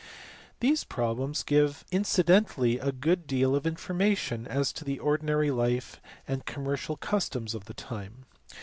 [0.61, 6.43] These problems give incidentally a good deal of information as to the ordinary life and
[6.43, 8.25] commercial customs of the time.